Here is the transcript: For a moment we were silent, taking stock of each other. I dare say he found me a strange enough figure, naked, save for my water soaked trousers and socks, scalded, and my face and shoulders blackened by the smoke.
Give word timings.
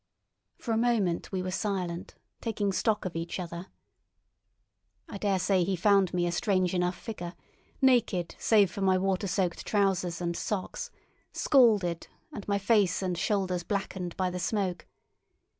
For 0.57 0.71
a 0.71 0.77
moment 0.77 1.31
we 1.31 1.43
were 1.43 1.51
silent, 1.51 2.15
taking 2.41 2.71
stock 2.71 3.05
of 3.05 3.15
each 3.15 3.39
other. 3.39 3.67
I 5.07 5.19
dare 5.19 5.37
say 5.37 5.63
he 5.63 5.75
found 5.75 6.11
me 6.11 6.25
a 6.25 6.31
strange 6.31 6.73
enough 6.73 6.97
figure, 6.97 7.35
naked, 7.83 8.33
save 8.39 8.71
for 8.71 8.81
my 8.81 8.97
water 8.97 9.27
soaked 9.27 9.63
trousers 9.63 10.19
and 10.19 10.35
socks, 10.35 10.89
scalded, 11.33 12.07
and 12.33 12.47
my 12.47 12.57
face 12.57 13.03
and 13.03 13.15
shoulders 13.15 13.61
blackened 13.61 14.17
by 14.17 14.31
the 14.31 14.39
smoke. 14.39 14.87